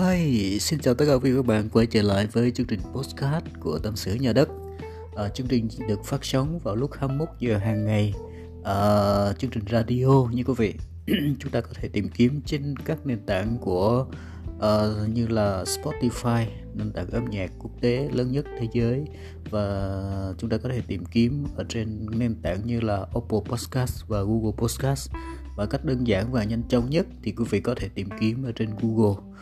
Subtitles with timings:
[0.00, 2.66] Hi, xin chào tất cả quý vị và các bạn quay trở lại với chương
[2.66, 4.48] trình postcard của Tâm sự Nhà Đất.
[5.16, 8.14] À, chương trình được phát sóng vào lúc 21 giờ hàng ngày.
[8.64, 8.76] À,
[9.38, 10.74] chương trình radio như quý vị.
[11.38, 14.06] Chúng ta có thể tìm kiếm trên các nền tảng của
[14.56, 19.04] uh, như là Spotify, nền tảng âm nhạc quốc tế lớn nhất thế giới
[19.50, 24.06] và chúng ta có thể tìm kiếm ở trên nền tảng như là Apple Podcast
[24.08, 25.10] và Google Podcast
[25.56, 28.44] và cách đơn giản và nhanh chóng nhất thì quý vị có thể tìm kiếm
[28.44, 29.32] ở trên Google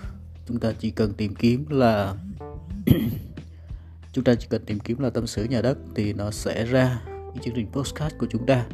[0.51, 2.15] chúng ta chỉ cần tìm kiếm là
[4.13, 7.01] chúng ta chỉ cần tìm kiếm là tâm sự nhà đất thì nó sẽ ra
[7.07, 8.67] cái chương trình podcast của chúng ta.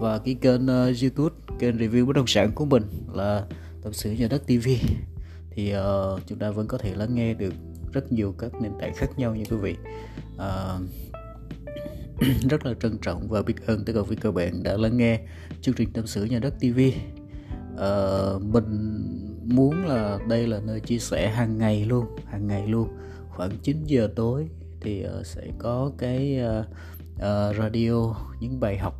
[0.00, 2.82] Và cái kênh uh, youtube kênh review bất động sản của mình
[3.14, 3.44] là
[3.82, 4.68] tâm sự nhà đất tv
[5.50, 7.54] thì uh, chúng ta vẫn có thể lắng nghe được
[7.92, 9.76] rất nhiều các nền tảng khác nhau như quý vị.
[10.34, 10.82] Uh,
[12.50, 15.20] rất là trân trọng và biết ơn tất cả quý các bạn đã lắng nghe
[15.60, 16.80] chương trình tâm sự nhà đất tv
[17.74, 22.88] uh, mình muốn là đây là nơi chia sẻ hàng ngày luôn hàng ngày luôn.
[23.28, 24.48] Khoảng 9 giờ tối
[24.80, 26.66] thì uh, sẽ có cái uh,
[27.16, 28.94] uh, radio những bài học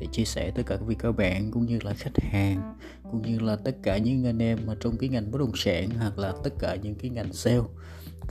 [0.00, 2.74] để chia sẻ tất cả quý vị các bạn cũng như là khách hàng
[3.10, 5.88] cũng như là tất cả những anh em mà trong cái ngành bất động sản
[5.98, 7.60] hoặc là tất cả những cái ngành sale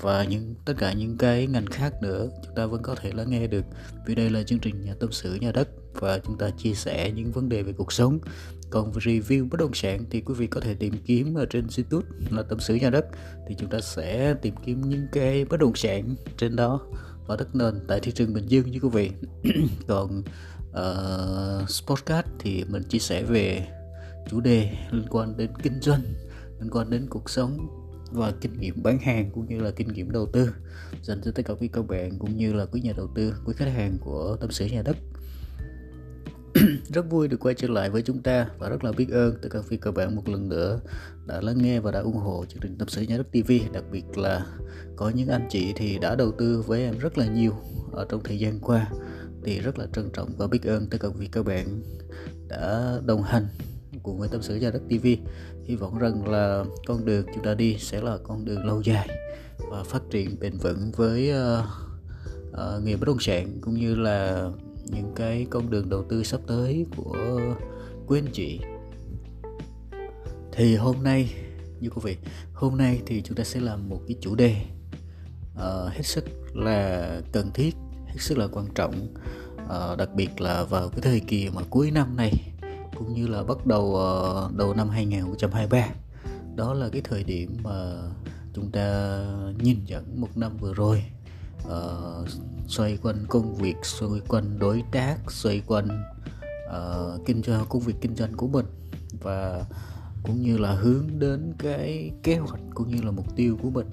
[0.01, 3.29] và những tất cả những cái ngành khác nữa chúng ta vẫn có thể lắng
[3.29, 3.65] nghe được.
[4.05, 7.11] Vì đây là chương trình nhà tâm sự nhà đất và chúng ta chia sẻ
[7.15, 8.19] những vấn đề về cuộc sống.
[8.69, 12.07] Còn review bất động sản thì quý vị có thể tìm kiếm ở trên youtube
[12.29, 13.05] là tâm sự nhà đất.
[13.47, 16.81] Thì chúng ta sẽ tìm kiếm những cái bất động sản trên đó
[17.27, 19.11] và đất nền tại thị trường bình dương như quý vị.
[19.87, 20.23] Còn
[20.69, 23.67] uh, sportcast thì mình chia sẻ về
[24.29, 26.01] chủ đề liên quan đến kinh doanh
[26.59, 27.78] liên quan đến cuộc sống
[28.11, 30.53] và kinh nghiệm bán hàng cũng như là kinh nghiệm đầu tư
[31.03, 33.53] dành cho tất cả quý các bạn cũng như là quý nhà đầu tư, quý
[33.57, 34.97] khách hàng của tâm sự nhà đất.
[36.93, 39.49] Rất vui được quay trở lại với chúng ta và rất là biết ơn tất
[39.51, 40.79] cả quý các bạn một lần nữa
[41.25, 43.83] đã lắng nghe và đã ủng hộ chương trình tâm sự nhà đất TV đặc
[43.91, 44.45] biệt là
[44.95, 47.53] có những anh chị thì đã đầu tư với em rất là nhiều
[47.91, 48.91] ở trong thời gian qua.
[49.43, 51.81] Thì rất là trân trọng và biết ơn tất cả quý các bạn
[52.47, 53.47] đã đồng hành
[54.03, 55.07] của người tâm sự gia đất TV
[55.63, 59.09] hy vọng rằng là con đường chúng ta đi sẽ là con đường lâu dài
[59.71, 61.65] và phát triển bền vững với uh,
[62.49, 64.49] uh, nghề bất động sản cũng như là
[64.85, 67.39] những cái con đường đầu tư sắp tới của
[68.07, 68.59] quý anh chị.
[70.51, 71.33] Thì hôm nay
[71.79, 72.17] như quý vị
[72.53, 74.55] hôm nay thì chúng ta sẽ làm một cái chủ đề
[75.53, 77.75] uh, hết sức là cần thiết
[78.07, 79.07] hết sức là quan trọng
[79.65, 82.48] uh, đặc biệt là vào cái thời kỳ mà cuối năm này
[82.99, 85.87] cũng như là bắt đầu ờ, đầu năm 2023
[86.55, 88.01] đó là cái thời điểm mà
[88.53, 89.19] chúng ta
[89.63, 91.03] nhìn nhận một năm vừa rồi.
[91.67, 92.29] Uh,
[92.67, 95.87] xoay quanh công việc xoay quanh đối tác xoay quanh
[96.67, 98.65] uh, kinh doanh công việc kinh doanh của mình
[99.21, 99.65] và
[100.23, 103.87] cũng như là hướng đến cái kế hoạch cũng như là mục tiêu của mình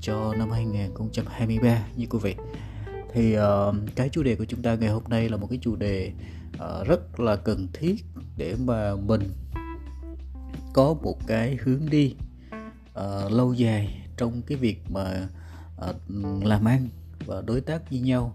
[0.00, 2.34] cho năm 2023 như quý vị.
[3.12, 5.76] Thì uh, cái chủ đề của chúng ta ngày hôm nay là một cái chủ
[5.76, 8.04] đề uh, Ờ, rất là cần thiết
[8.36, 9.22] để mà mình
[10.72, 12.14] có một cái hướng đi
[12.98, 15.28] uh, lâu dài trong cái việc mà
[15.90, 15.96] uh,
[16.44, 16.88] làm ăn
[17.26, 18.34] và đối tác với nhau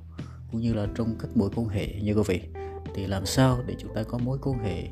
[0.51, 2.41] cũng như là trong các mối quan hệ như quý vị.
[2.95, 4.87] Thì làm sao để chúng ta có mối quan hệ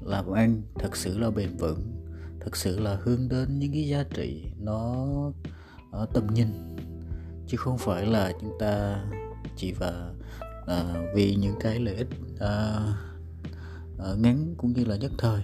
[0.00, 2.04] làm ăn thật sự là bền vững
[2.40, 5.06] thật sự là hướng đến những cái giá trị nó
[6.02, 6.76] uh, tầm nhìn
[7.48, 9.04] chứ không phải là chúng ta
[9.56, 10.10] chỉ và
[10.66, 12.08] à, vì những cái lợi ích
[12.40, 12.78] à,
[13.98, 15.42] à, ngắn cũng như là nhất thời.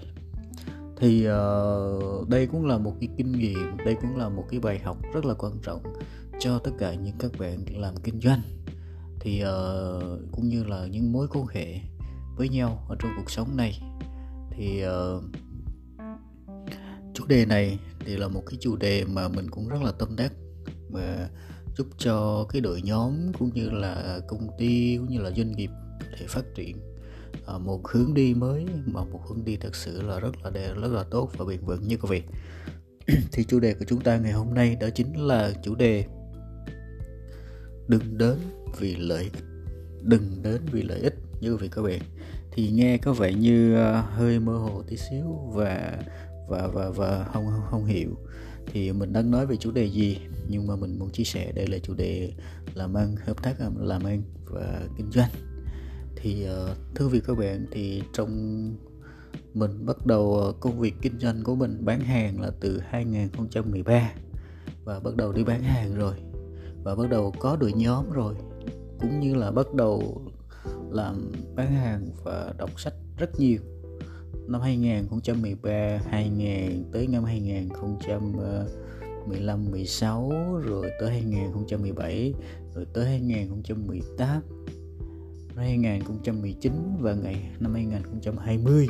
[0.96, 4.78] Thì uh, đây cũng là một cái kinh nghiệm đây cũng là một cái bài
[4.78, 5.82] học rất là quan trọng
[6.40, 8.40] cho tất cả những các bạn làm kinh doanh.
[9.20, 11.80] Thì uh, cũng như là những mối quan hệ
[12.36, 13.82] với nhau ở trong cuộc sống này.
[14.50, 15.24] Thì uh,
[17.14, 20.16] chủ đề này thì là một cái chủ đề mà mình cũng rất là tâm
[20.16, 20.32] đắc
[20.90, 21.28] mà
[21.76, 25.70] giúp cho cái đội nhóm cũng như là công ty cũng như là doanh nghiệp
[26.12, 26.76] để phát triển
[27.46, 30.72] à, một hướng đi mới mà một hướng đi thật sự là rất là đẹp
[30.74, 32.22] rất là tốt và bền vững như quý vị.
[33.32, 36.04] Thì chủ đề của chúng ta ngày hôm nay đó chính là chủ đề
[37.88, 38.36] đừng đến
[38.78, 39.44] vì lợi ích,
[40.02, 42.00] đừng đến vì lợi ích như vậy các bạn.
[42.52, 45.98] Thì nghe có vẻ như à, hơi mơ hồ tí xíu và
[46.48, 48.10] và và và không không hiểu.
[48.66, 50.18] Thì mình đang nói về chủ đề gì?
[50.50, 52.32] Nhưng mà mình muốn chia sẻ, đây là chủ đề
[52.74, 55.30] làm ăn, hợp tác làm ăn và kinh doanh.
[56.16, 58.30] Thì ờ, thưa vị các bạn, thì trong
[59.54, 64.12] mình bắt đầu ờ, công việc kinh doanh của mình bán hàng là từ 2013
[64.84, 66.14] và bắt đầu đi bán hàng rồi,
[66.82, 68.34] và bắt đầu có đội nhóm rồi,
[69.00, 70.22] cũng như là bắt đầu
[70.90, 73.60] làm bán hàng và đọc sách rất nhiều.
[74.48, 77.68] Năm 2013 2000 tới năm 2000
[79.26, 80.32] 15 16
[80.64, 82.34] rồi tới 2017
[82.74, 84.42] rồi tới 2018
[85.56, 88.86] rồi 2019 và ngày năm 2020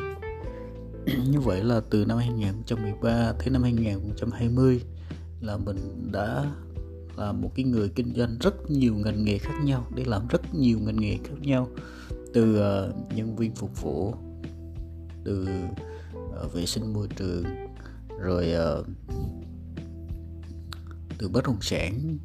[1.31, 4.81] như vậy là từ năm 2013 tới năm 2020
[5.41, 6.45] là mình đã
[7.17, 10.55] là một cái người kinh doanh rất nhiều ngành nghề khác nhau để làm rất
[10.55, 11.69] nhiều ngành nghề khác nhau
[12.35, 14.15] từ uh, nhân viên phục vụ
[15.25, 15.49] từ
[16.45, 17.45] uh, vệ sinh môi trường
[18.21, 18.87] rồi uh,
[21.21, 22.19] từ bất động sản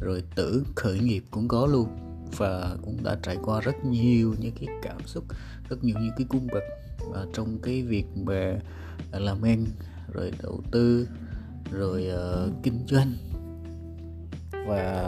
[0.00, 1.88] rồi tự khởi nghiệp cũng có luôn.
[2.36, 5.24] Và cũng đã trải qua rất nhiều những cái cảm xúc
[5.68, 6.62] rất nhiều những cái cung bậc
[7.06, 8.58] uh, trong cái việc mà
[9.12, 9.66] à, làm ăn
[10.12, 11.08] rồi đầu tư
[11.70, 13.12] rồi uh, kinh doanh.
[14.66, 15.04] Và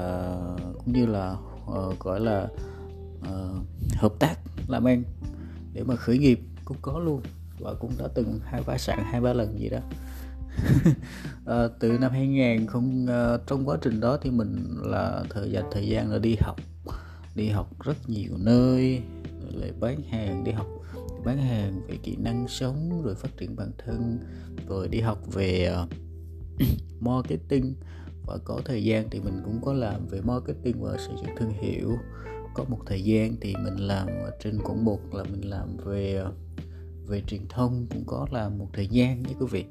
[0.74, 1.36] cũng như là
[1.70, 2.48] uh, gọi là
[3.18, 3.66] uh,
[3.96, 4.34] hợp tác
[4.68, 5.02] làm ăn
[5.72, 7.22] để mà khởi nghiệp cũng có luôn.
[7.58, 9.80] Và cũng đã từng hai ba sạn hai ba lần gì đó
[11.46, 15.64] à, từ năm 2000 không à, trong quá trình đó thì mình là thời gian
[15.72, 16.56] thời gian là đi học.
[17.34, 19.02] Đi học rất nhiều nơi
[19.42, 20.66] rồi lại bán hàng đi học
[21.24, 24.18] bán hàng về kỹ năng sống rồi phát triển bản thân
[24.68, 25.88] rồi đi học về uh,
[27.00, 27.74] marketing.
[28.26, 31.52] Và có thời gian thì mình cũng có làm về marketing và xây dựng thương
[31.60, 31.98] hiệu.
[32.54, 34.08] Có một thời gian thì mình làm
[34.40, 36.24] trên quận một là mình làm về
[37.06, 39.64] về truyền thông cũng có là một thời gian với quý vị.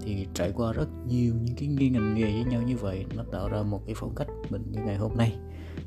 [0.00, 3.48] Thì trải qua rất nhiều những cái ngành nghề với nhau như vậy nó tạo
[3.48, 5.36] ra một cái phong cách mình như ngày hôm nay.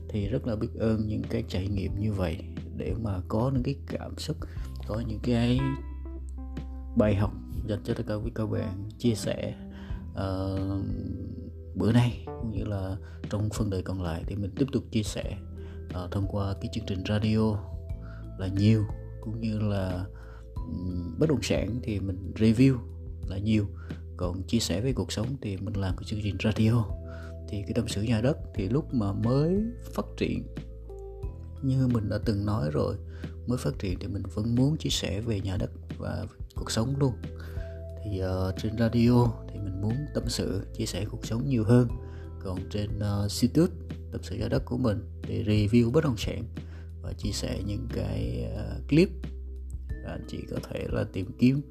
[0.10, 2.38] Thì rất là biết ơn những cái trải nghiệm như vậy
[2.78, 4.38] để mà có những cái cảm xúc
[4.88, 5.60] có những cái
[6.96, 7.32] bài học
[7.68, 9.56] dành cho tất cả quý các bạn chia sẻ
[10.12, 10.82] uh,
[11.76, 12.98] bữa nay cũng như là
[13.30, 15.38] trong phần đời còn lại thì mình tiếp tục chia sẻ
[16.04, 17.58] uh, thông qua cái chương trình radio
[18.38, 18.84] là nhiều
[19.22, 20.06] cũng như là
[21.18, 22.78] bất động sản thì mình review
[23.28, 23.66] là nhiều.
[24.18, 26.86] Còn chia sẻ về cuộc sống thì mình làm cái chương trình radio.
[27.50, 29.64] Thì cái tâm sự nhà đất thì lúc mà mới
[29.94, 30.44] phát triển
[31.62, 32.96] như mình đã từng nói rồi
[33.48, 36.26] mới phát triển thì mình vẫn muốn chia sẻ về nhà đất và
[36.56, 37.14] cuộc sống luôn.
[38.04, 41.88] Thì uh, trên radio thì mình muốn tâm sự chia sẻ cuộc sống nhiều hơn.
[42.44, 43.74] Còn trên uh, youtube
[44.12, 46.44] tâm sự nhà đất của mình để review bất động sản
[47.02, 49.10] và chia sẻ những cái uh, clip
[50.04, 51.62] Ờ, anh chị có thể là tìm kiếm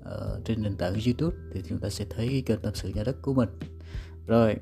[0.00, 3.02] uh, trên nền tảng youtube thì chúng ta sẽ thấy cái kênh tâm sự nhà
[3.04, 3.48] đất của mình.
[4.26, 4.56] Rồi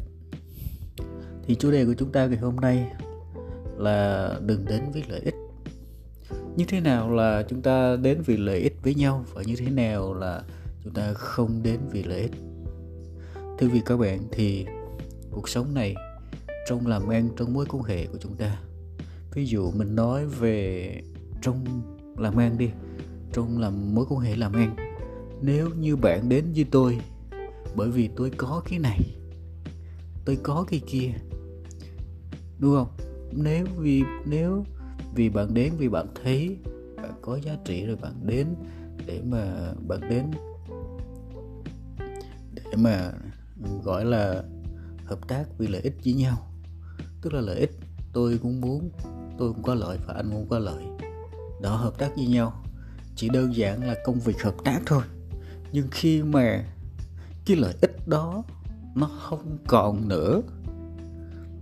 [1.46, 2.86] thì chủ đề của chúng ta ngày hôm nay
[3.76, 5.34] là đừng đến với lợi ích.
[6.56, 9.70] Như thế nào là chúng ta đến vì lợi ích với nhau và như thế
[9.70, 10.42] nào là
[10.84, 12.32] chúng ta không đến vì lợi ích?
[13.58, 14.66] Thưa vì các bạn thì
[15.30, 15.94] cuộc sống này
[16.68, 18.60] trong làm ăn trong mối quan hệ của chúng ta.
[19.34, 21.02] Ví dụ mình nói về
[21.42, 21.64] trong
[22.16, 22.70] làm ăn đi.
[23.32, 24.76] Trong làm mối quan hệ làm ăn
[25.42, 26.98] nếu như bạn đến với tôi,
[27.76, 29.00] bởi vì tôi có cái này,
[30.24, 31.12] tôi có cái kia,
[32.58, 32.88] đúng không?
[33.32, 34.64] Nếu vì nếu
[35.14, 36.56] vì bạn đến, vì bạn thấy
[36.96, 38.46] bạn có giá trị rồi bạn đến
[39.06, 40.30] để mà bạn đến,
[42.54, 43.12] để mà
[43.82, 44.42] gọi là
[45.04, 46.52] hợp tác vì lợi ích với nhau.
[47.22, 47.70] Tức là lợi ích,
[48.12, 48.90] tôi cũng muốn,
[49.38, 50.84] tôi cũng có lợi và anh cũng có lợi
[51.62, 52.62] đó hợp tác với nhau.
[53.16, 55.02] Chỉ đơn giản là công việc hợp tác thôi.
[55.72, 56.64] Nhưng khi mà
[57.46, 58.44] cái lợi ích đó
[58.94, 60.42] nó không còn nữa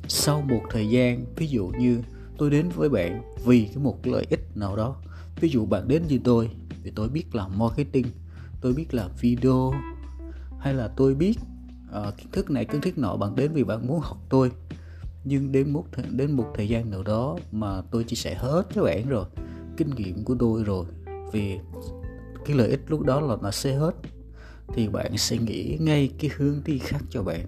[0.08, 2.02] sau một thời gian ví dụ như
[2.38, 4.96] tôi đến với bạn vì cái một lợi ích nào đó
[5.40, 6.50] ví dụ bạn đến với tôi
[6.82, 8.06] vì tôi biết làm marketing
[8.60, 9.72] tôi biết làm video
[10.60, 11.38] hay là tôi biết
[11.90, 14.52] uh, kiến thức này kiến thức nọ bạn đến vì bạn muốn học tôi.
[15.24, 18.84] Nhưng đến một đến một thời gian nào đó mà tôi chia sẻ hết với
[18.84, 19.24] bạn rồi
[19.80, 20.86] kinh nghiệm của tôi rồi.
[21.32, 21.58] Vì
[22.44, 23.92] cái lợi ích lúc đó là nó sẽ hết.
[24.74, 27.46] Thì bạn sẽ nghĩ ngay cái hướng đi khác cho bạn.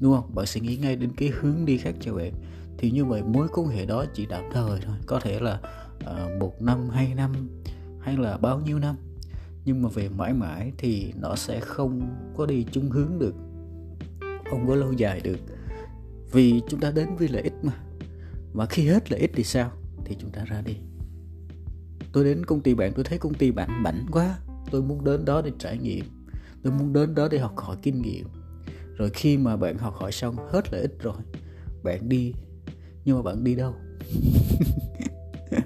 [0.00, 0.34] Đúng không?
[0.34, 2.32] Bạn sẽ nghĩ ngay đến cái hướng đi khác cho bạn.
[2.78, 4.94] Thì như vậy mối quan hệ đó chỉ tạm thời thôi.
[5.06, 5.60] Có thể là
[5.96, 7.32] uh, một năm hai năm
[8.00, 8.96] hay là bao nhiêu năm.
[9.64, 13.34] Nhưng mà về mãi mãi thì nó sẽ không có đi chung hướng được.
[14.50, 15.38] Không có lâu dài được.
[16.32, 17.72] Vì chúng ta đến với lợi ích mà.
[18.52, 19.70] Mà khi hết lợi ích thì sao?
[20.04, 20.76] Thì chúng ta ra đi
[22.12, 24.38] tôi đến công ty bạn, tôi thấy công ty bạn bảnh quá.
[24.70, 26.04] Tôi muốn đến đó để trải nghiệm.
[26.62, 28.26] Tôi muốn đến đó để học hỏi kinh nghiệm.
[28.96, 31.16] Rồi khi mà bạn học hỏi xong, hết lợi ích rồi,
[31.82, 32.34] bạn đi.
[33.04, 33.74] Nhưng mà bạn đi đâu?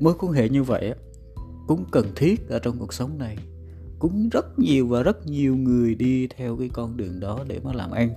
[0.00, 0.94] Mối quan hệ như vậy
[1.66, 3.36] cũng cần thiết ở trong cuộc sống này.
[3.98, 7.72] Cũng rất nhiều và rất nhiều người đi theo cái con đường đó để mà
[7.72, 8.14] làm ăn.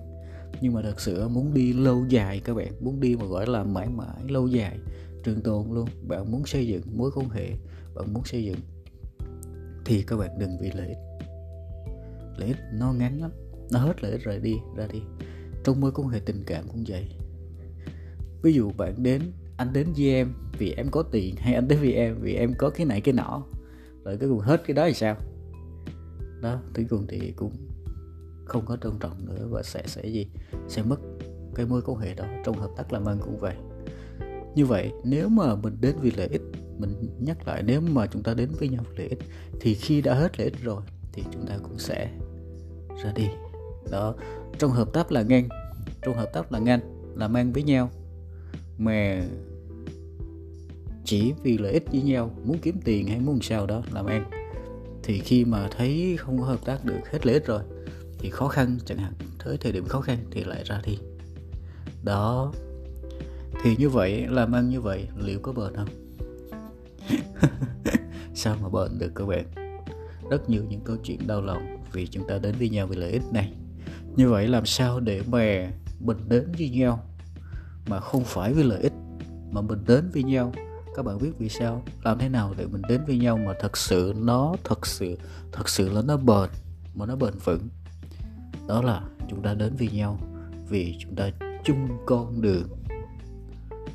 [0.61, 3.63] Nhưng mà thật sự muốn đi lâu dài các bạn, muốn đi mà gọi là
[3.63, 4.77] mãi mãi, lâu dài
[5.23, 5.87] trường tồn luôn.
[6.07, 7.49] Bạn muốn xây dựng mối quan hệ,
[7.95, 8.57] bạn muốn xây dựng,
[9.85, 10.97] thì các bạn đừng vì lợi ích.
[12.37, 13.31] Lợi ích nó ngắn lắm,
[13.71, 15.01] nó hết lợi ích rồi đi, ra đi.
[15.63, 17.07] Trong mối quan hệ tình cảm cũng vậy.
[18.41, 19.21] Ví dụ bạn đến,
[19.57, 22.53] anh đến với em vì em có tiền hay anh đến với em vì em
[22.57, 23.43] có cái này cái nọ,
[24.03, 25.15] rồi cuối cùng hết cái đó thì sao?
[26.41, 27.51] Đó cuối cùng thì cũng
[28.45, 30.27] không có tôn trọng nữa và sẽ sẽ gì?
[30.67, 30.99] Sẽ mất
[31.55, 33.55] cái mối quan hệ đó trong hợp tác làm ăn cũng vậy
[34.55, 36.41] như vậy, nếu mà mình đến vì lợi ích,
[36.77, 39.19] mình nhắc lại, nếu mà chúng ta đến với nhau vì lợi ích,
[39.59, 40.81] thì khi đã hết lợi ích rồi,
[41.13, 42.11] thì chúng ta cũng sẽ
[43.03, 43.27] ra đi.
[43.91, 44.15] Đó,
[44.59, 45.49] trong hợp tác là ngang,
[46.01, 46.79] trong hợp tác là ngang
[47.15, 47.89] làm ăn với nhau.
[48.77, 49.23] Mà
[51.05, 54.29] chỉ vì lợi ích với nhau, muốn kiếm tiền hay muốn sao đó làm ăn
[55.03, 57.61] thì khi mà thấy không có hợp tác được, hết lợi ích rồi,
[58.19, 59.13] thì khó khăn chẳng hạn,
[59.45, 60.97] tới thời điểm khó khăn thì lại ra đi.
[62.03, 62.53] Đó
[63.61, 65.89] thì như vậy, làm ăn như vậy, liệu có bền không?
[68.33, 69.45] Sao mà bền được các bạn?
[70.29, 73.11] Rất nhiều những câu chuyện đau lòng vì chúng ta đến với nhau vì lợi
[73.11, 73.53] ích này.
[74.15, 77.03] Như vậy làm sao để mà mình đến với nhau
[77.87, 78.93] mà không phải vì lợi ích,
[79.51, 80.53] mà mình đến với nhau?
[80.95, 81.83] Các bạn biết vì sao?
[82.03, 85.17] Làm thế nào để mình đến với nhau mà thật sự nó thật sự
[85.51, 86.49] thật sự là nó bền,
[86.95, 87.67] mà nó bền vững?
[88.67, 90.19] Đó là chúng ta đến với nhau
[90.69, 91.29] vì chúng ta
[91.63, 92.67] chung con đường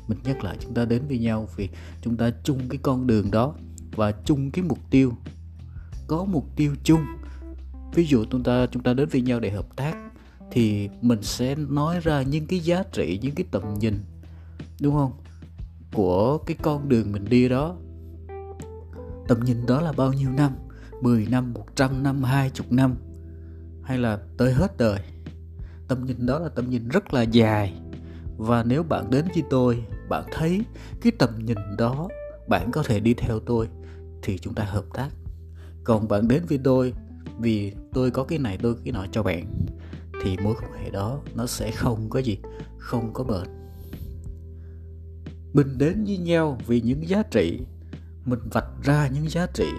[0.09, 1.69] mình nhắc lại chúng ta đến với nhau vì
[2.01, 3.53] chúng ta chung cái con đường đó
[3.95, 5.13] và chung cái mục tiêu,
[6.07, 7.01] có mục tiêu chung.
[7.93, 9.97] Ví dụ chúng ta chúng ta đến với nhau để hợp tác
[10.51, 13.99] thì mình sẽ nói ra những cái giá trị, những cái tầm nhìn,
[14.81, 15.11] đúng không,
[15.93, 17.75] của cái con đường mình đi đó.
[19.27, 20.51] Tầm nhìn đó là bao nhiêu năm?
[21.01, 22.95] 10 năm 100 năm 20 năm?
[23.83, 24.99] Hay là tới hết đời?
[25.87, 27.73] Tầm nhìn đó là tầm nhìn rất là dài.
[28.37, 30.61] Và nếu bạn đến với tôi bạn thấy
[31.01, 32.07] cái tầm nhìn đó,
[32.47, 33.67] bạn có thể đi theo tôi
[34.21, 35.09] thì chúng ta hợp tác.
[35.83, 36.93] Còn bạn đến với tôi
[37.39, 39.51] vì tôi có cái này, tôi cái nọ cho bạn,
[40.23, 42.37] thì mối quan hệ đó nó sẽ không có gì,
[42.77, 43.47] không có bền.
[45.53, 47.59] Mình đến với nhau vì những giá trị,
[48.25, 49.69] mình vạch ra những giá trị.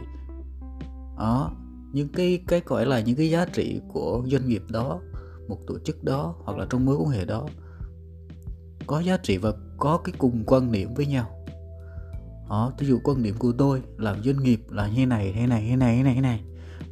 [1.19, 1.53] Đó,
[1.93, 5.01] những cái cái gọi là những cái giá trị của doanh nghiệp đó,
[5.49, 7.49] một tổ chức đó hoặc là trong mối quan hệ đó
[8.87, 11.31] có giá trị và có cái cùng quan niệm với nhau.
[12.49, 15.47] Ờ, đó, ví dụ quan điểm của tôi làm doanh nghiệp là như này thế
[15.47, 16.41] này thế này thế này thế này.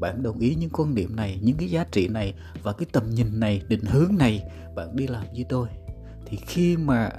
[0.00, 3.10] Bạn đồng ý những quan điểm này những cái giá trị này và cái tầm
[3.10, 4.42] nhìn này định hướng này
[4.76, 5.68] bạn đi làm với tôi.
[6.26, 7.10] Thì khi mà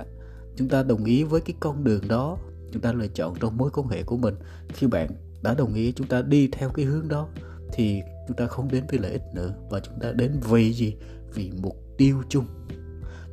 [0.58, 2.38] chúng ta đồng ý với cái con đường đó
[2.74, 4.36] chúng ta lựa chọn trong mối quan hệ của mình.
[4.74, 5.10] Khi bạn
[5.44, 7.28] đã đồng ý chúng ta đi theo cái hướng đó
[7.74, 10.96] thì chúng ta không đến vì lợi ích nữa và chúng ta đến vì gì?
[11.34, 12.46] Vì mục tiêu chung.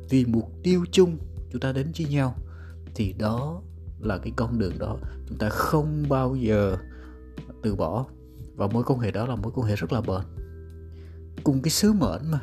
[0.09, 1.17] Vì mục tiêu chung
[1.51, 2.35] chúng ta đến với nhau
[2.95, 3.61] thì đó
[3.99, 4.97] là cái con đường đó
[5.29, 6.77] chúng ta không bao giờ
[7.61, 8.05] từ bỏ.
[8.55, 10.21] Và mối quan hệ đó là mối quan hệ rất là bền.
[11.43, 12.41] Cùng cái sứ mệnh mà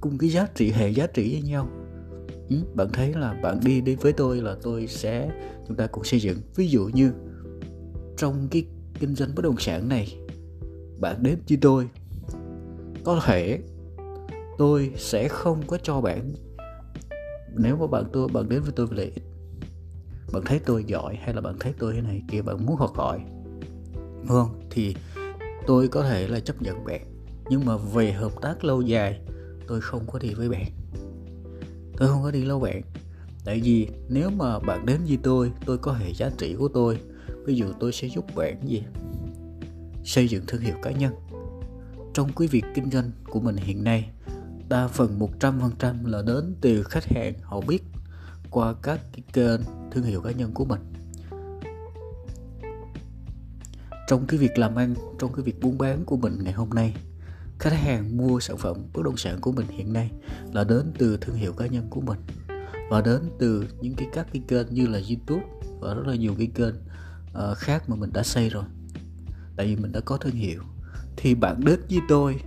[0.00, 1.68] cùng cái giá trị hệ giá trị với nhau.
[2.50, 5.30] Ừ, bạn thấy là bạn đi đi với tôi là tôi sẽ
[5.68, 6.38] chúng ta cùng xây dựng.
[6.56, 7.12] Ví dụ như
[8.16, 8.66] trong cái
[9.00, 10.18] kinh doanh bất động sản này
[11.00, 11.88] bạn đến với tôi
[13.04, 13.60] có thể
[14.58, 16.32] tôi sẽ không có cho bạn
[17.54, 19.24] nếu mà bạn tôi, bạn đến với tôi vì lợi ích
[20.32, 22.92] bạn thấy tôi giỏi hay là bạn thấy tôi thế này kia, bạn muốn học
[22.94, 23.20] hỏi,
[23.94, 24.60] đúng không?
[24.70, 24.94] Thì
[25.66, 27.00] tôi có thể là chấp nhận bạn.
[27.50, 29.20] Nhưng mà về hợp tác lâu dài,
[29.66, 30.66] tôi không có đi với bạn.
[31.96, 32.82] Tôi không có đi lâu bạn.
[33.44, 36.98] Tại vì nếu mà bạn đến với tôi tôi có hệ giá trị của tôi.
[37.46, 38.82] Ví dụ tôi sẽ giúp bạn gì?
[40.04, 41.14] Xây dựng thương hiệu cá nhân.
[42.14, 44.10] Trong cái việc kinh doanh của mình hiện nay
[44.68, 47.82] đa phần 100% là đến từ khách hàng họ biết
[48.50, 49.60] qua các cái kênh
[49.90, 50.80] thương hiệu cá nhân của mình.
[54.08, 56.94] Trong cái việc làm ăn trong cái việc buôn bán của mình ngày hôm nay
[57.58, 60.10] khách hàng mua sản phẩm bất động sản của mình hiện nay
[60.52, 62.18] là đến từ thương hiệu cá nhân của mình
[62.90, 65.46] và đến từ những cái các cái kênh như là youtube
[65.80, 66.74] và rất là nhiều cái kênh
[67.28, 68.64] uh, khác mà mình đã xây rồi.
[69.56, 70.62] Tại vì mình đã có thương hiệu.
[71.16, 72.40] Thì bạn đến với tôi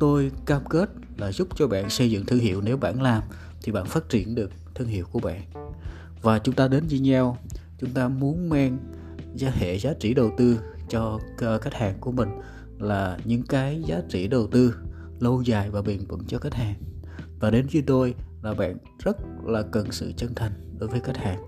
[0.00, 2.60] tôi cam kết là giúp cho bạn xây dựng thương hiệu.
[2.60, 3.22] Nếu bạn làm
[3.62, 5.42] thì bạn phát triển được thương hiệu của bạn.
[6.22, 7.38] Và chúng ta đến với nhau.
[7.78, 8.78] Chúng ta muốn mang
[9.34, 12.28] giá hệ, giá trị đầu tư cho ờ, khách hàng của mình
[12.78, 14.74] là những cái giá trị đầu tư
[15.20, 16.74] lâu dài và bền vững cho khách hàng.
[17.40, 21.16] Và đến với tôi là bạn rất là cần sự chân thành đối với khách
[21.16, 21.42] hàng.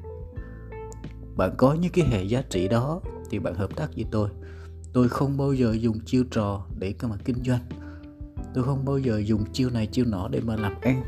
[1.37, 3.00] Bạn có những cái hệ giá trị đó
[3.31, 4.29] thì bạn hợp tác với tôi.
[4.93, 7.61] Tôi không bao giờ dùng chiêu trò để mà kinh doanh
[8.54, 11.04] tôi không bao giờ dùng chiêu này chiêu nọ để mà làm ăn.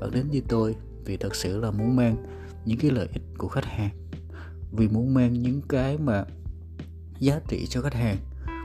[0.00, 2.16] Bạn đến với tôi vì thật sự là muốn mang
[2.64, 3.90] những cái lợi ích của khách hàng.
[4.72, 6.24] Vì muốn mang những cái mà
[7.18, 8.16] giá trị cho khách hàng.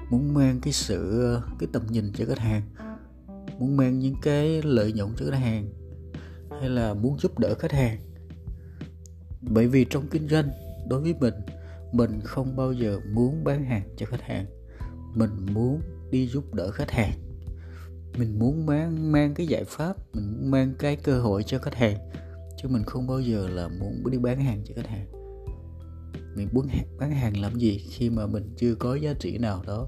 [0.09, 2.61] Muốn mang cái sự, cái tầm nhìn cho khách hàng.
[3.59, 5.69] Muốn mang những cái lợi nhuận cho khách hàng.
[6.59, 7.97] Hay là muốn giúp đỡ khách hàng.
[9.41, 10.49] Bởi vì trong kinh doanh,
[10.89, 11.33] đối với mình
[11.91, 14.45] mình không bao giờ muốn bán hàng cho khách hàng.
[15.15, 15.81] Mình muốn
[16.11, 17.11] đi giúp đỡ khách hàng
[18.17, 21.75] mình muốn mang mang cái giải pháp, mình muốn mang cái cơ hội cho khách
[21.75, 21.97] hàng.
[22.57, 25.07] Chứ mình không bao giờ là muốn đi bán hàng cho khách hàng.
[26.35, 26.67] Mình muốn
[26.99, 29.87] bán hàng làm gì khi mà mình chưa có giá trị nào đó.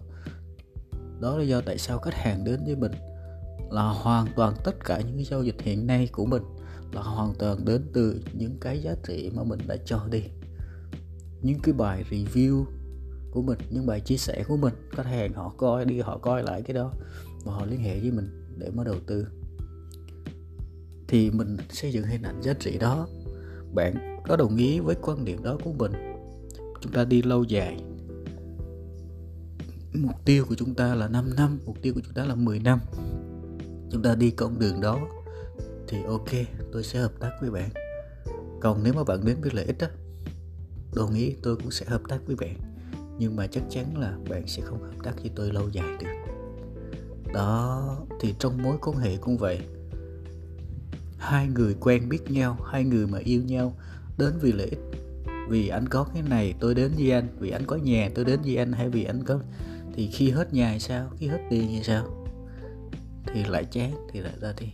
[1.22, 2.92] Đó là do tại sao khách hàng đến với mình
[3.72, 6.44] là hoàn toàn tất cả những cái giao dịch hiện nay của mình
[6.94, 10.24] là hoàn toàn đến từ những cái giá trị mà mình đã cho đi.
[11.42, 12.66] Những cái bài review
[13.32, 16.44] của mình, những bài chia sẻ của mình, khách hàng họ coi đi, họ coi
[16.44, 16.94] lại cái đó
[17.44, 19.28] và họ liên hệ với mình để mà đầu tư.
[21.08, 23.08] Thì mình xây dựng hình ảnh giá trị đó.
[23.74, 25.92] Bạn có đồng ý với quan điểm đó của mình.
[26.82, 27.84] Chúng ta đi lâu dài.
[29.94, 32.60] Mục tiêu của chúng ta là 5 năm, mục tiêu của chúng ta là 10
[32.60, 32.80] năm.
[33.92, 35.00] Chúng ta đi con đường đó
[35.88, 36.30] thì ok,
[36.72, 37.70] tôi sẽ hợp tác với bạn.
[38.62, 39.88] Còn nếu mà bạn đến với lợi ích đó
[40.96, 42.56] đồng ý, tôi cũng sẽ hợp tác với bạn.
[43.20, 46.19] Nhưng mà chắc chắn là bạn sẽ không hợp tác với tôi lâu dài được
[47.34, 49.60] đó, thì trong mối quan hệ cũng vậy.
[51.18, 53.74] Hai người quen biết nhau, hai người mà yêu nhau
[54.18, 54.80] đến vì lợi ích.
[55.50, 57.28] Vì anh có cái này, tôi đến với anh.
[57.40, 58.72] Vì anh có nhà, tôi đến với anh.
[58.72, 59.40] Hay vì anh có
[59.96, 61.10] thì khi hết nhà thì sao?
[61.18, 62.26] Khi hết tiền thì sao?
[63.34, 64.68] Thì lại chán, thì lại ra đi.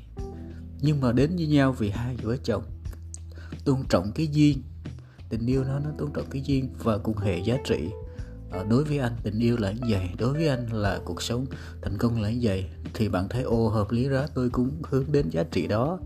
[0.82, 2.64] Nhưng mà đến với nhau vì hai vợ chồng.
[3.66, 4.62] Tôn trọng cái duyên.
[5.30, 7.90] Tình yêu nó nó tôn trọng cái duyên và cũng hệ giá trị.
[8.50, 11.46] Ờ, đối với anh, tình yêu là như vậy đối với anh là cuộc sống
[11.82, 15.06] thành công là như vậy thì bạn thấy, ô, hợp lý đó, tôi cũng hướng
[15.12, 16.00] đến giá trị đó.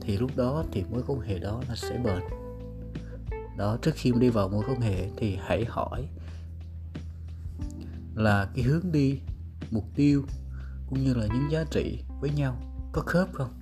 [0.00, 2.22] Thì lúc đó thì mối quan hệ đó nó sẽ bền.
[3.56, 6.08] Đó, trước khi đi vào mối quan hệ thì hãy hỏi
[8.14, 9.20] là cái hướng đi,
[9.70, 10.22] mục tiêu
[10.88, 12.62] cũng như là những giá trị với nhau
[12.92, 13.60] có khớp không?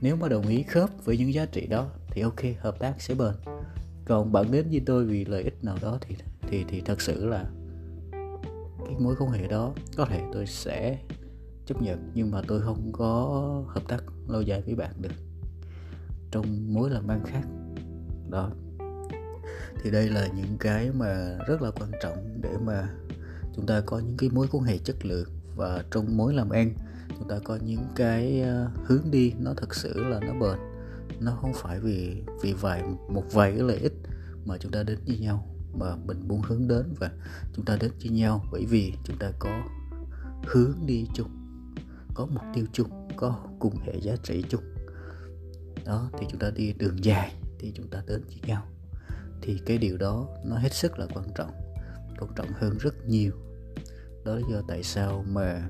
[0.00, 3.14] Nếu mà đồng ý khớp với những giá trị đó thì ok, hợp tác sẽ
[3.14, 3.34] bền.
[4.04, 6.16] Còn bạn đến với tôi vì lợi ích nào đó thì
[6.48, 7.44] thì thì thật sự là
[8.86, 10.98] cái mối quan hệ đó có thể tôi sẽ
[11.66, 13.04] chấp nhận, nhưng mà tôi không có
[13.68, 15.12] hợp tác lâu dài với bạn được
[16.30, 17.42] trong mối làm ăn khác.
[18.30, 18.50] Đó.
[19.82, 22.88] Thì đây là những cái mà rất là quan trọng để mà
[23.56, 26.74] chúng ta có những cái mối quan hệ chất lượng và trong mối làm ăn,
[27.18, 30.58] chúng ta có những cái ờ, hướng đi nó thật sự là nó bền.
[31.20, 33.94] Nó không phải vì vì vài, một vài cái lợi ích
[34.44, 37.10] mà chúng ta đến với nhau mà mình muốn hướng đến và
[37.52, 38.44] chúng ta đến với nhau.
[38.52, 39.62] Bởi vì chúng ta có
[40.46, 41.28] hướng đi chung
[42.14, 44.62] có mục tiêu chung có cùng hệ giá trị chung.
[45.84, 48.62] Đó thì chúng ta đi đường dài thì chúng ta đến với nhau.
[49.42, 51.50] Thì cái điều đó nó hết sức là quan trọng
[52.18, 53.32] quan trọng hơn rất nhiều.
[54.24, 55.68] Đó là do tại sao mà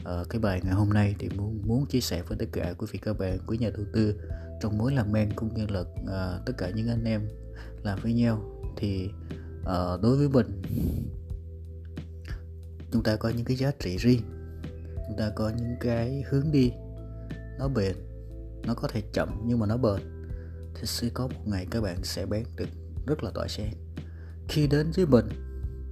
[0.00, 2.86] uh, cái bài ngày hôm nay thì muốn muốn chia sẻ với tất cả quý
[2.90, 4.14] vị các bạn quý nhà đầu tư
[4.60, 7.28] trong mối làm ăn cũng như là uh, tất cả những anh em
[7.82, 9.10] làm với nhau thì
[9.60, 10.62] uh, đối với mình
[12.92, 14.20] chúng ta có những cái giá trị riêng
[15.08, 16.72] chúng ta có những cái hướng đi
[17.58, 17.96] nó bền
[18.66, 20.00] nó có thể chậm nhưng mà nó bền
[20.74, 22.68] thì sẽ có một ngày các bạn sẽ bán được
[23.06, 23.72] rất là tỏa sáng.
[24.48, 25.28] Khi đến với mình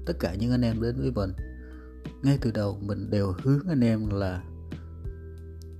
[0.07, 1.33] tất cả những anh em đến với mình
[2.23, 4.43] ngay từ đầu mình đều hướng anh em là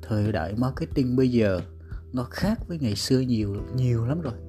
[0.03, 1.61] thời đại marketing bây giờ
[2.13, 4.48] nó khác với ngày xưa nhiều nhiều lắm rồi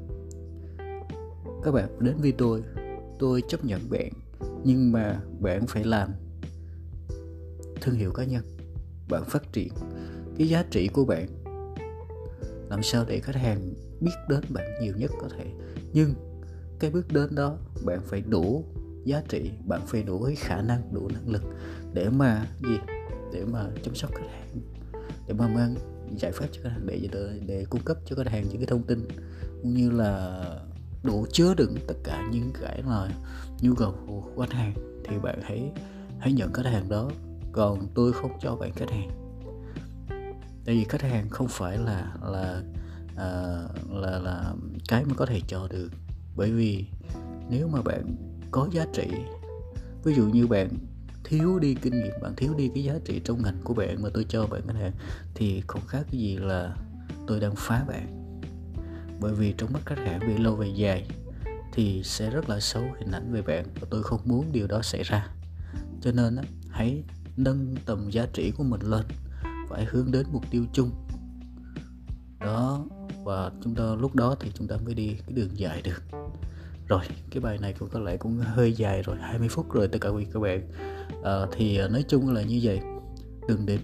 [1.63, 2.63] các bạn đến với tôi.
[3.19, 4.09] Tôi chấp nhận bạn
[4.63, 6.09] nhưng mà bạn phải làm.
[7.81, 8.43] Thương hiệu cá nhân
[9.09, 9.73] bạn phát triển
[10.37, 11.27] cái giá trị của bạn.
[12.69, 15.45] Làm sao để khách hàng biết đến bạn nhiều nhất có thể.
[15.93, 16.13] Nhưng
[16.79, 18.63] cái bước đến đó bạn phải đủ
[19.05, 21.43] giá trị bạn phải đủ cái khả năng đủ năng lực
[21.93, 22.77] để mà gì?
[23.33, 24.61] Để mà chăm sóc khách hàng
[25.27, 25.75] để mà mang
[26.17, 28.65] giải pháp cho khách hàng để để, để cung cấp cho khách hàng những cái
[28.65, 29.07] thông tin
[29.61, 30.43] cũng như là
[31.03, 33.07] đủ chứa đựng tất cả những cái mà
[33.61, 35.71] nhu cầu của khách hàng thì bạn hãy
[36.19, 37.09] hãy nhận khách hàng đó.
[37.51, 39.09] Còn tôi không cho bạn khách hàng.
[40.65, 42.61] Tại vì khách hàng không phải là là
[43.15, 44.53] à, là là
[44.87, 45.89] cái mà có thể cho được.
[46.35, 46.85] Bởi vì
[47.49, 48.15] nếu mà bạn
[48.51, 49.07] có giá trị
[50.03, 50.69] ví dụ như bạn
[51.23, 54.09] thiếu đi kinh nghiệm bạn thiếu đi cái giá trị trong ngành của bạn mà
[54.13, 54.91] tôi cho bạn khách hàng
[55.35, 56.75] thì không khác cái gì là
[57.27, 58.18] tôi đang phá bạn
[59.19, 61.07] bởi vì trong mắt khách hàng bị lâu về dài
[61.73, 64.81] thì sẽ rất là xấu hình ảnh về bạn và tôi không muốn điều đó
[64.81, 65.27] xảy ra.
[66.01, 66.37] Cho nên
[66.69, 67.03] hãy
[67.37, 69.05] nâng tầm giá trị của mình lên
[69.69, 70.91] phải hướng đến mục tiêu chung.
[72.39, 72.85] Đó
[73.23, 76.03] và chúng ta lúc đó thì chúng ta mới đi cái đường dài được.
[76.87, 77.01] Rồi
[77.31, 80.09] cái bài này cũng có lẽ cũng hơi dài rồi 20 phút rồi tất cả
[80.09, 80.71] quý các bạn.
[81.23, 82.79] À, thì ờ, nói chung là như vậy.
[83.47, 83.79] Đừng đến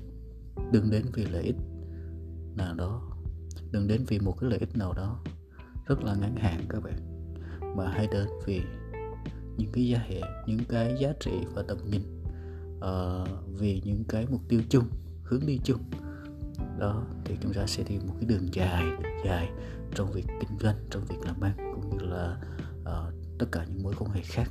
[0.72, 1.56] đừng đến vì lợi ích
[2.56, 3.15] nào đó
[3.76, 5.20] đừng đến vì một cái lợi ích nào đó
[5.86, 7.28] rất là ngắn hạn các bạn
[7.78, 8.62] mà hãy đến vì
[9.58, 12.24] những cái giá hệ những cái giá trị và tầm nhìn
[12.78, 14.88] uh, vì những cái mục tiêu chung
[15.24, 15.82] hướng đi chung.
[16.80, 19.50] Đó thì chúng ta sẽ đi một cái đường dài đường dài
[19.96, 22.38] trong việc kinh doanh trong việc làm ăn cũng như là
[22.82, 24.50] uh, tất cả những mối quan hệ khác.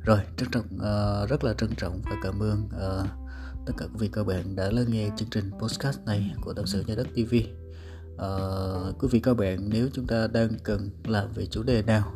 [0.00, 3.23] Rồi trân trọng uh, rất là trân trọng và cảm ơn uh,
[3.66, 6.66] tất cả quý vị các bạn đã lắng nghe chương trình podcast này của tâm
[6.66, 7.34] sự nhà đất tv
[8.18, 11.82] À, ờ, quý vị các bạn nếu chúng ta đang cần làm về chủ đề
[11.82, 12.12] nào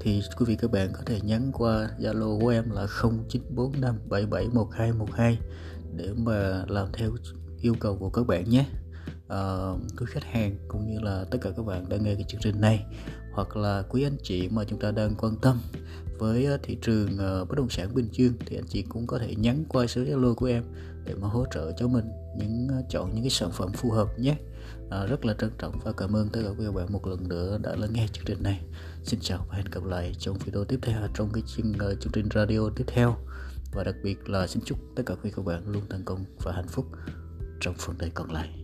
[0.00, 5.36] thì quý vị các bạn có thể nhắn qua Zalo của em là 0945771212
[5.96, 7.10] để mà làm theo
[7.60, 8.66] yêu cầu của các bạn nhé.
[9.28, 12.40] À, quý khách hàng cũng như là tất cả các bạn đang nghe cái chương
[12.40, 12.84] trình này
[13.32, 15.60] hoặc là quý anh chị mà chúng ta đang quan tâm
[16.18, 17.16] với ờ, thị trường
[17.48, 20.34] bất động sản Bình Dương thì anh chị cũng có thể nhắn qua số Zalo
[20.34, 20.64] của em
[21.04, 24.08] để mà hỗ trợ cho mình những ờ, chọn những cái sản phẩm phù hợp
[24.18, 24.36] nhé.
[24.90, 27.58] À, rất là trân trọng và cảm ơn tất cả các bạn một lần nữa
[27.62, 28.60] đã lắng nghe chương trình này.
[29.04, 32.12] Xin chào và hẹn gặp lại trong video tiếp theo trong cái chương, uh, chương
[32.12, 33.16] trình radio tiếp theo.
[33.72, 36.52] Và đặc biệt là xin chúc tất cả quý các bạn luôn thành công và
[36.52, 36.86] hạnh phúc
[37.60, 38.59] trong phần đời còn lại.